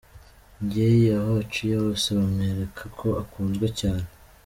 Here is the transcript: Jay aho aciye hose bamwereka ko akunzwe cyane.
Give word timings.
Jay 0.71 1.01
aho 1.17 1.31
aciye 1.43 1.75
hose 1.83 2.07
bamwereka 2.17 2.83
ko 2.99 3.07
akunzwe 3.21 3.67
cyane. 3.79 4.07